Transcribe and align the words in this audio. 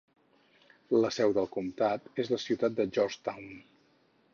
La 1.05 1.11
seu 1.19 1.35
del 1.39 1.49
comtat 1.57 2.09
és 2.25 2.35
la 2.35 2.43
ciutat 2.49 2.79
de 2.83 2.91
Georgetown. 2.99 3.59